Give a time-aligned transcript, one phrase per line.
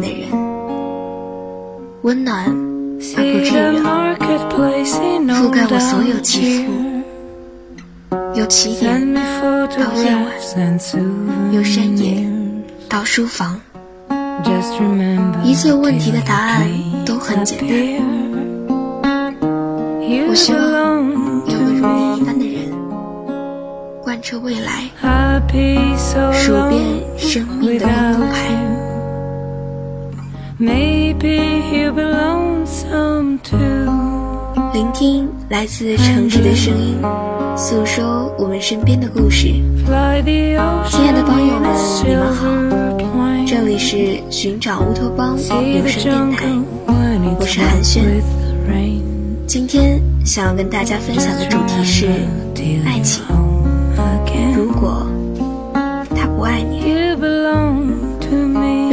[0.00, 0.30] 的人，
[2.02, 3.82] 温暖而不炙热，
[5.34, 6.72] 覆盖我所有肌肤。
[8.34, 9.20] 由起点到
[9.94, 10.24] 夜晚，
[11.52, 12.28] 由山野
[12.88, 13.60] 到书房，
[15.42, 16.68] 一切问题的答案
[17.04, 17.68] 都很简单。
[20.28, 20.58] 我希望
[21.46, 22.70] 有个如你一般的人，
[24.02, 24.90] 贯彻未来，
[26.32, 26.80] 数遍
[27.16, 28.85] 生命的路牌。
[30.58, 31.14] 聆
[34.94, 36.96] 听来自城市的声音，
[37.54, 39.48] 诉说我们身边的故事。
[39.48, 40.22] 亲爱
[41.12, 41.70] 的朋友们，
[42.06, 42.46] 你们好，
[43.46, 46.46] 这里是寻找乌托邦有声电台，
[47.38, 48.22] 我是韩轩。
[49.46, 52.06] 今天想要跟大家分享的主题是
[52.86, 53.22] 爱情。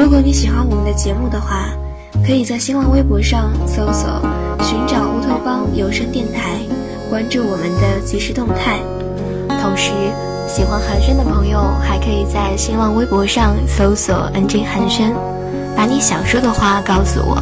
[0.03, 1.69] 如果你喜欢我们的节目的话。
[2.25, 4.21] 可以在新浪微博上搜索
[4.63, 6.59] “寻找乌托邦有声电台”，
[7.09, 8.79] 关注我们的即时动态。
[9.61, 9.91] 同时，
[10.47, 15.11] 喜欢寒暄的朋友还可以在新浪微博上搜索 “nj 寒暄”，
[15.75, 17.41] 把你想说的话告诉我，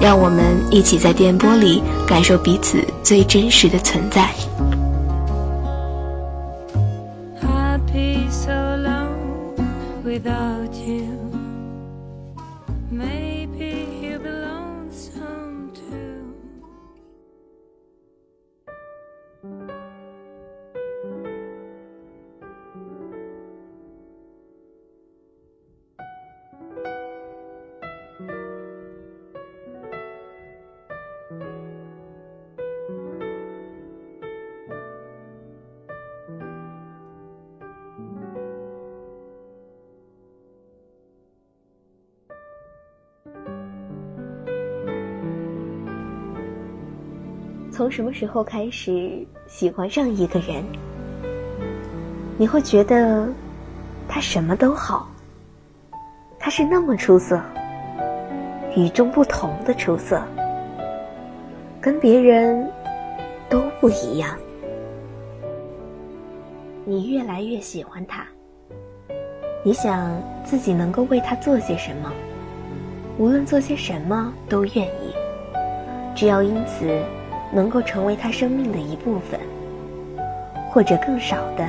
[0.00, 4.30] 让我们一起在电波里感受彼此最真实的存在。
[47.74, 50.64] 从什么时候开始喜欢上一个人？
[52.38, 53.28] 你会觉得
[54.08, 55.08] 他什么都好，
[56.38, 57.42] 他是那么出色，
[58.76, 60.22] 与众不同的出色，
[61.80, 62.70] 跟别人
[63.48, 64.38] 都不一样。
[66.84, 68.24] 你越来越喜欢他，
[69.64, 72.12] 你想自己能够为他做些什么，
[73.18, 75.12] 无论做些什么都愿意，
[76.14, 77.02] 只要因此。
[77.54, 79.38] 能够成为他生命的一部分，
[80.70, 81.64] 或者更少的，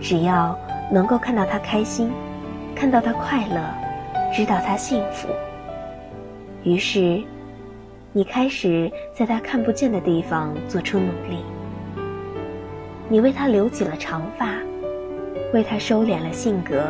[0.00, 0.56] 只要
[0.92, 2.12] 能够看到他开心，
[2.74, 3.60] 看到他快乐，
[4.32, 5.28] 知道他幸福。
[6.62, 7.20] 于是，
[8.12, 11.44] 你开始在他看不见的地方做出努力。
[13.08, 14.54] 你为他留起了长发，
[15.52, 16.84] 为他收敛了性格，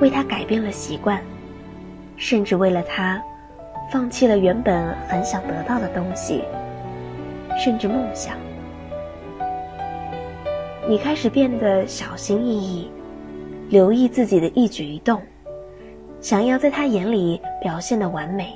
[0.00, 1.20] 为他改变了习惯，
[2.16, 3.22] 甚至为了他，
[3.92, 6.42] 放弃了原本很想得到的东西。
[7.56, 8.36] 甚至梦想，
[10.88, 12.90] 你开始变得小心翼翼，
[13.70, 15.20] 留意自己的一举一动，
[16.20, 18.54] 想要在他眼里表现的完美。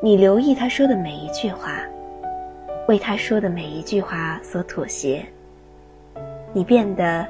[0.00, 1.80] 你留意他说的每一句话，
[2.86, 5.24] 为他说的每一句话所妥协。
[6.52, 7.26] 你变得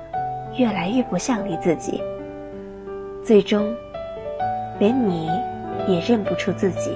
[0.57, 2.03] 越来越不像你自己，
[3.25, 3.75] 最终，
[4.79, 5.31] 连你
[5.89, 6.91] 也认不出自己。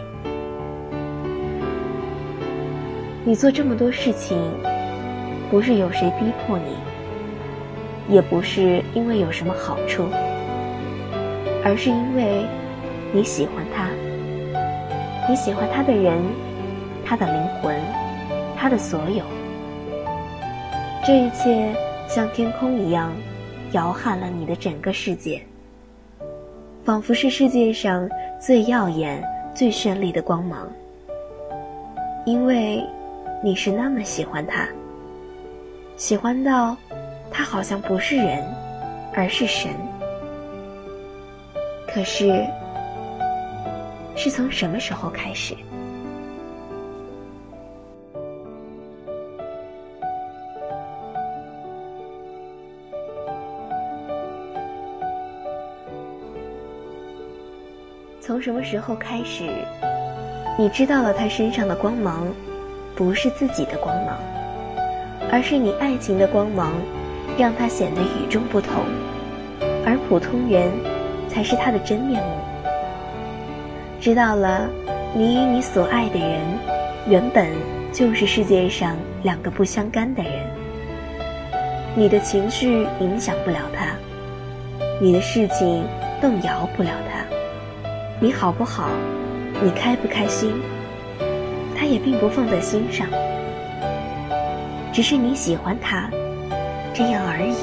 [3.28, 4.38] 你做这么多事情，
[5.50, 10.08] 不是有谁逼迫你，也不是因为有什么好处，
[11.62, 12.46] 而是因为
[13.12, 13.90] 你喜欢他，
[15.28, 16.16] 你喜欢他的人，
[17.04, 17.78] 他的灵魂，
[18.56, 19.22] 他的所有。
[21.04, 21.74] 这一切
[22.08, 23.12] 像天空一样，
[23.72, 25.42] 摇撼了你的整个世界，
[26.82, 28.08] 仿佛是世界上
[28.40, 29.22] 最耀眼、
[29.54, 30.66] 最绚丽的光芒，
[32.24, 32.82] 因为。
[33.40, 34.66] 你是那么喜欢他，
[35.96, 36.76] 喜欢到
[37.30, 38.44] 他好像不是人，
[39.14, 39.70] 而是神。
[41.86, 42.44] 可是，
[44.16, 45.54] 是从什么时候开始？
[58.20, 59.48] 从什么时候开始，
[60.58, 62.26] 你知道了他身上的光芒？
[62.98, 64.18] 不是自己的光芒，
[65.30, 66.72] 而是你爱情的光芒，
[67.38, 68.82] 让它显得与众不同，
[69.86, 70.68] 而普通人
[71.28, 72.28] 才是他的真面目。
[74.00, 74.68] 知道了，
[75.14, 76.40] 你与你所爱的人，
[77.06, 77.46] 原本
[77.92, 80.32] 就是世界上两个不相干的人。
[81.94, 83.94] 你的情绪影响不了他，
[85.00, 85.84] 你的事情
[86.20, 87.24] 动摇不了他。
[88.18, 88.90] 你好不好，
[89.62, 90.52] 你开不开心，
[91.88, 93.06] 也并不放在心上。
[94.92, 96.10] 只是你喜欢他，
[96.92, 97.56] 这样而已。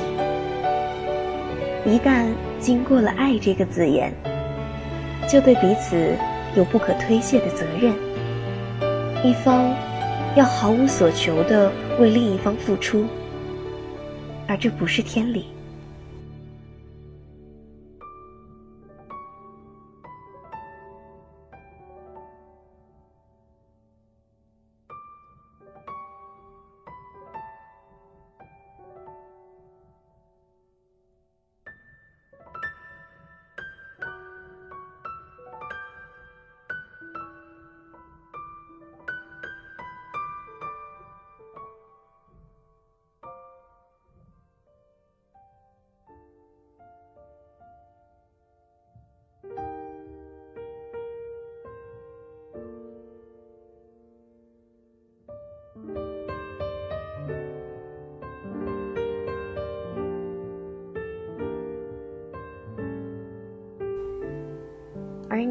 [1.89, 2.25] 一旦
[2.59, 4.11] 经过了“爱”这个字眼，
[5.29, 6.15] 就对彼此
[6.55, 7.93] 有不可推卸的责任。
[9.23, 9.73] 一方
[10.35, 13.05] 要毫无所求的为另一方付出，
[14.47, 15.47] 而这不是天理。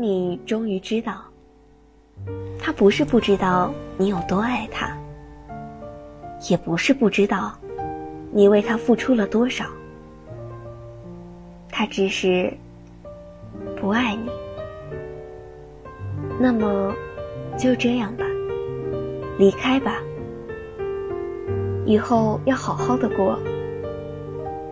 [0.04, 1.14] 你终于知道，
[2.58, 4.94] 他不是不知道你有多爱他，
[6.50, 7.58] 也不是不知道
[8.30, 9.64] 你为他付出了多少，
[11.70, 12.52] 他只是
[13.80, 14.30] 不爱你。
[16.38, 16.94] 那么，
[17.58, 18.26] 就这样吧，
[19.38, 20.02] 离开吧。
[21.86, 23.38] 以后要好好的过，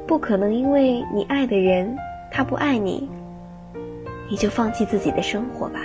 [0.07, 1.97] 不可能因为你爱的人
[2.31, 3.09] 他不爱你。
[4.33, 5.79] 你就放弃自己的生活吧。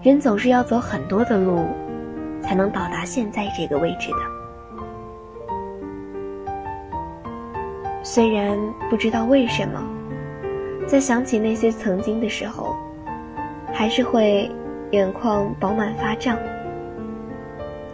[0.00, 1.66] 人总是要走很多的路，
[2.40, 4.16] 才能到达现在这个位置的。
[8.02, 8.58] 虽然
[8.88, 9.84] 不知道为什么，
[10.86, 12.74] 在想起那些曾经的时候，
[13.70, 14.50] 还是会
[14.92, 16.38] 眼眶饱满发胀。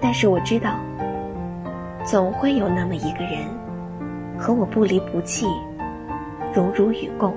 [0.00, 0.76] 但是我知道，
[2.04, 3.40] 总会有那么一个人，
[4.38, 5.48] 和我不离不弃，
[6.54, 7.34] 荣辱与共。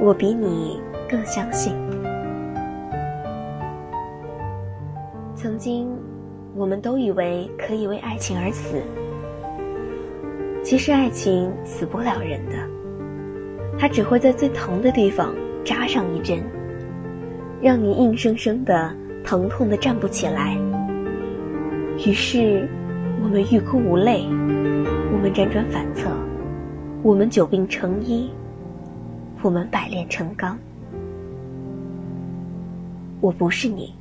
[0.00, 1.74] 我比你更相信。
[5.34, 5.88] 曾经，
[6.54, 8.82] 我们都以为可以为爱情而死。
[10.62, 12.56] 其实，爱情死不了人的，
[13.78, 16.42] 它只会在最疼的地方扎上一针，
[17.60, 18.90] 让你硬生生的
[19.22, 20.56] 疼痛的站不起来。
[21.98, 22.66] 于是，
[23.22, 24.26] 我们欲哭无泪，
[25.12, 26.08] 我们辗转反侧，
[27.02, 28.30] 我们久病成医。
[29.44, 30.58] 我们百炼成钢。
[33.20, 33.92] 我不是你，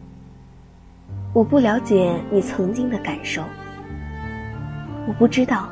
[1.34, 3.44] 我不了解你曾经的感受，
[5.06, 5.68] 我不知道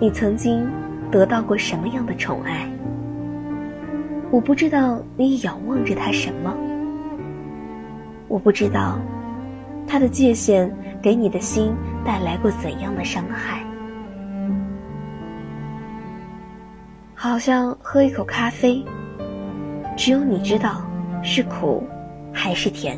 [0.00, 0.66] 你曾经
[1.10, 2.66] 得到过什么样的宠爱，
[4.30, 6.50] 我不知道你仰望着他什么，
[8.28, 8.98] 我不知道
[9.86, 13.62] 他的界限给你的心带来过怎样的伤害。
[17.14, 18.84] 好像喝一口咖啡，
[19.96, 20.80] 只有你知道
[21.24, 21.82] 是苦
[22.32, 22.96] 还是甜。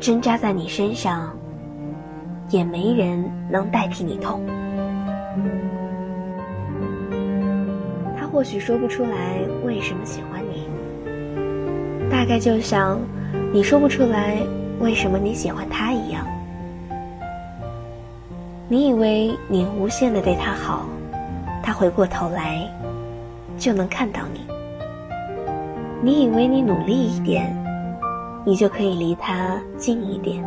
[0.00, 1.36] 针扎在你身上，
[2.48, 4.40] 也没人能代替你痛。
[8.18, 9.36] 他或许说不出来
[9.66, 10.66] 为什么喜欢你，
[12.10, 12.98] 大概就像
[13.52, 14.38] 你说不出来
[14.80, 16.26] 为什么你喜欢他一样。
[18.66, 20.86] 你以为你无限的对他好。
[21.62, 22.68] 他回过头来，
[23.56, 24.40] 就能看到你。
[26.02, 27.56] 你以为你努力一点，
[28.44, 30.44] 你就可以离他近一点。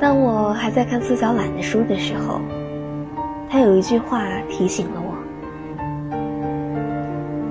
[0.00, 2.40] 当我还在看苏小懒的书的时候，
[3.48, 5.14] 他有一句话提醒了我。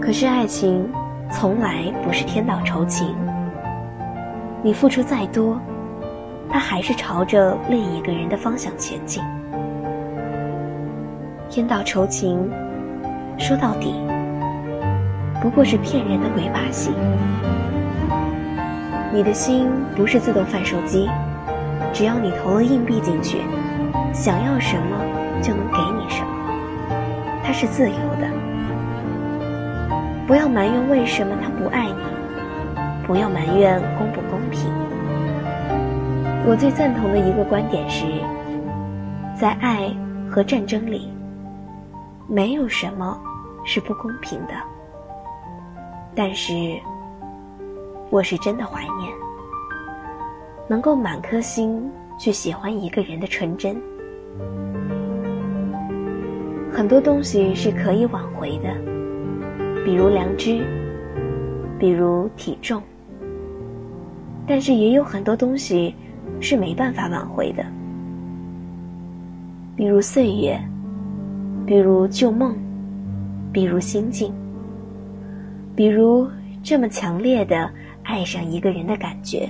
[0.01, 0.88] 可是爱情，
[1.32, 3.15] 从来不是天道酬勤。
[4.62, 5.60] 你付出再多，
[6.50, 9.24] 他还是朝着另一个人的方向前进。
[11.55, 12.38] 天道酬勤，
[13.38, 13.95] 说到底，
[15.41, 16.91] 不过是骗人的鬼把戏。
[19.13, 21.09] 你的心不是自动贩售机，
[21.93, 23.38] 只要你投了硬币进去，
[24.13, 24.97] 想要什么
[25.41, 26.27] 就能给你什么。
[27.41, 28.27] 它是自由的。
[30.27, 34.69] 不要埋怨为什么他不爱你，不要埋怨公不公平。
[36.45, 38.03] 我最赞同的一个观点是，
[39.39, 39.89] 在爱。
[40.27, 41.13] 和战争里，
[42.27, 43.20] 没有什么
[43.65, 44.53] 是不公平的。
[46.15, 46.53] 但是，
[48.10, 49.12] 我是真的怀念
[50.67, 53.75] 能够满颗心去喜欢一个人的纯真。
[56.72, 58.74] 很多东西是可以挽回的，
[59.86, 60.65] 比如良知，
[61.79, 62.82] 比如体重。
[64.48, 65.96] 但是也有很多东西
[66.39, 67.65] 是没办法挽回的，
[69.75, 70.60] 比如岁月，
[71.65, 72.55] 比如旧梦，
[73.51, 74.34] 比如心境，
[75.75, 76.29] 比如
[76.63, 77.72] 这么强烈的
[78.03, 79.50] 爱上一个人的感觉。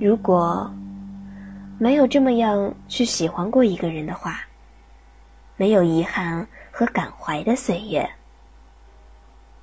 [0.00, 0.68] 如果
[1.78, 4.40] 没有这么样去喜欢过一个人的话，
[5.56, 8.08] 没有遗憾和感怀的岁月，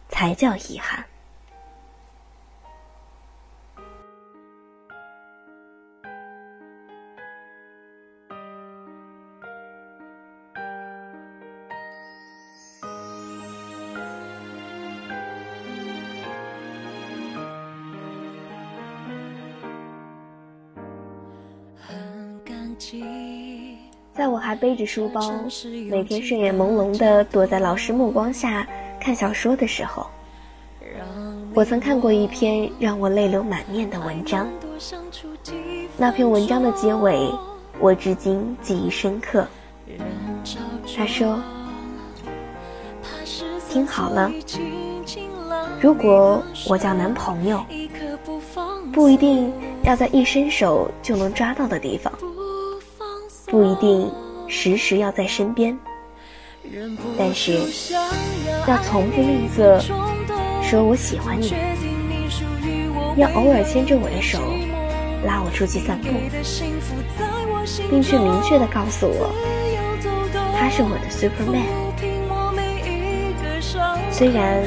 [0.07, 1.03] 才叫遗憾。
[24.13, 25.21] 在我还背着书包，
[25.89, 28.67] 每天睡眼朦胧的躲在老师目光下
[28.99, 30.07] 看小说的时候，
[31.53, 34.47] 我曾看过一篇让我泪流满面的文章。
[35.97, 37.31] 那篇文章的结尾，
[37.79, 39.47] 我至今记忆深刻。
[40.97, 41.39] 他说
[43.69, 44.31] ：“听好了，
[45.79, 47.63] 如果我交男朋友，
[48.91, 49.53] 不一定
[49.83, 52.11] 要在一伸手就能抓到的地方。”
[53.49, 54.11] 不一定
[54.47, 55.77] 时时要在身边，
[57.17, 57.59] 但是
[58.67, 59.81] 要从不吝啬
[60.61, 61.51] 说我喜欢你，
[63.17, 64.39] 要偶尔牵着我的手
[65.25, 66.09] 拉我出去散步，
[67.89, 69.33] 并且明确的告诉我
[70.55, 71.65] 他是我的 Superman。
[74.11, 74.63] 虽然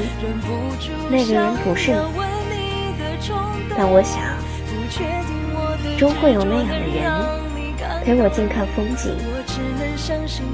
[1.09, 1.97] 那个人不是你，
[3.77, 4.21] 但我想
[5.97, 7.42] 终会有那样的人。
[8.03, 9.15] 陪我静看风景，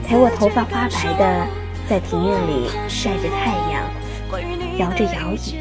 [0.06, 1.48] 陪我头发花白的
[1.90, 5.58] 在庭院里晒着太阳，摇着摇椅。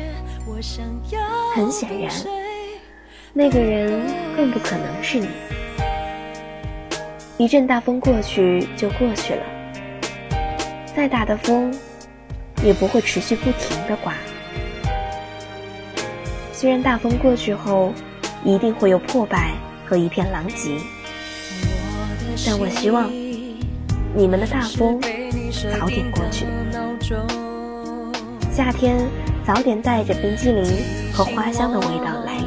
[1.55, 2.13] 很显然，
[3.33, 4.03] 那个人
[4.37, 5.29] 更不可能是你。
[7.39, 9.43] 一阵大风过去就过去了，
[10.95, 11.75] 再大的风
[12.63, 14.13] 也不会持续不停的刮。
[16.53, 17.95] 虽然大风过去后，
[18.45, 19.53] 一定会有破败
[19.87, 20.73] 和一片狼藉。
[22.47, 23.11] 但我希望
[24.15, 25.01] 你们的大风
[25.79, 26.47] 早点过去，
[28.53, 28.97] 夏天
[29.47, 30.65] 早点带着冰激凌
[31.13, 32.47] 和花香的味道来临。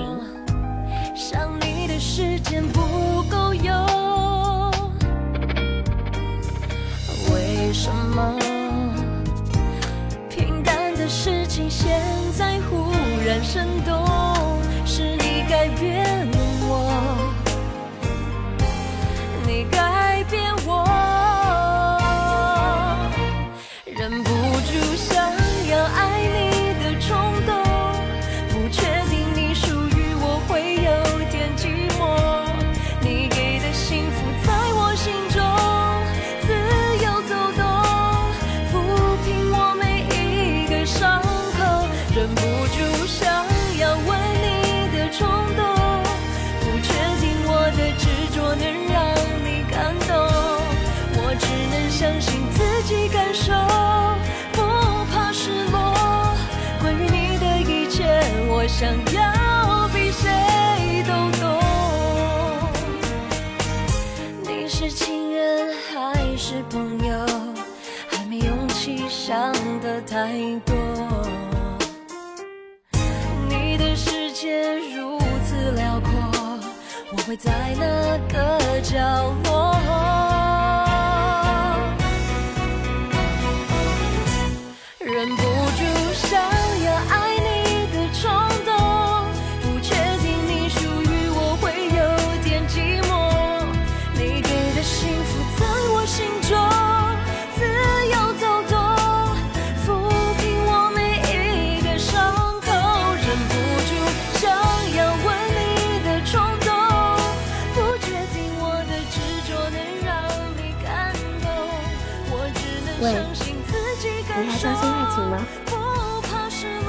[7.32, 8.38] 为什么
[10.30, 12.02] 平淡的事情现
[12.38, 12.92] 在忽
[13.26, 14.06] 然生动？
[14.86, 16.21] 是你改变
[58.82, 61.46] 想要比谁都懂。
[64.42, 67.14] 你是情人还是朋友？
[68.10, 70.32] 还没勇气想的太
[70.66, 70.76] 多。
[73.48, 76.60] 你的世界如此辽阔，
[77.12, 77.86] 我会在哪
[78.34, 78.98] 个角
[79.44, 80.41] 落？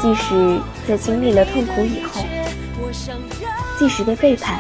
[0.03, 2.25] 即使在经历了痛苦以后，
[3.79, 4.59] 即使被背叛，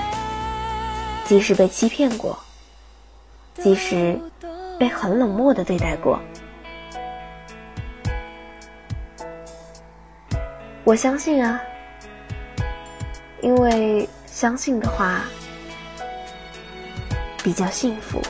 [1.25, 2.39] 即使被欺骗过，
[3.55, 4.17] 即使
[4.79, 6.21] 被很冷漠的对待过。
[10.85, 11.61] 我相信啊，
[13.41, 15.25] 因为相信的话
[17.43, 18.23] 比较幸福。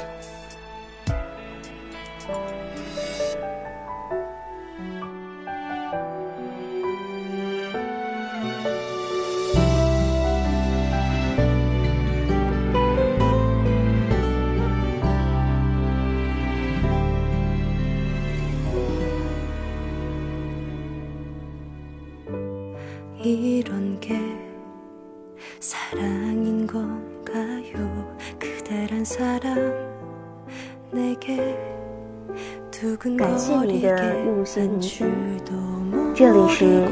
[36.23, 36.89] 这里是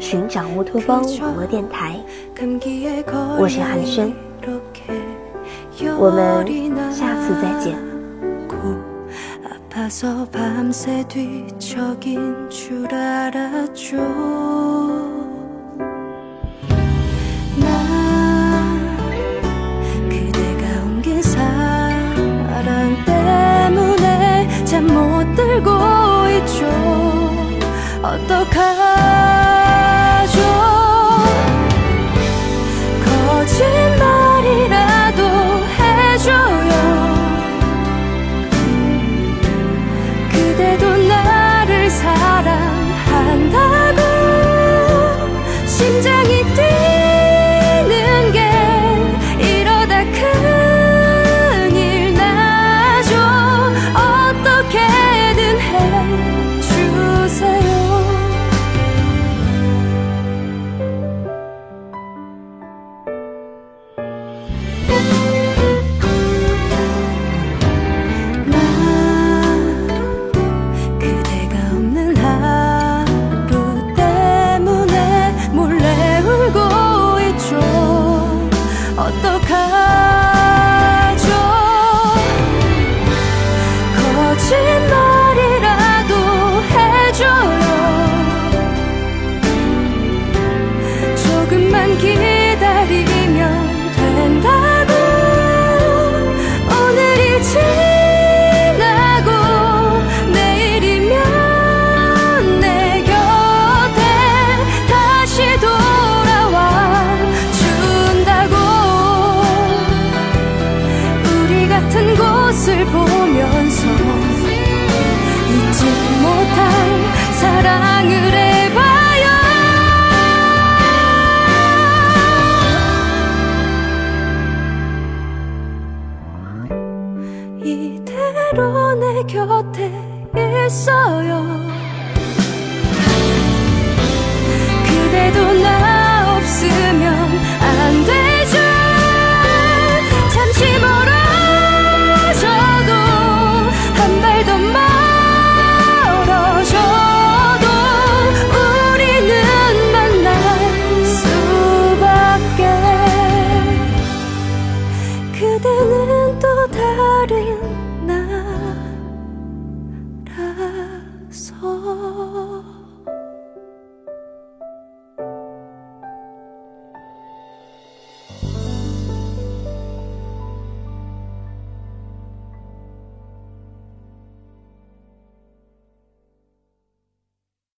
[0.00, 2.00] 寻找乌托邦网络电台，
[3.38, 4.12] 我是寒暄，
[5.96, 7.78] 我们下次再见。
[28.12, 29.21] 我都看。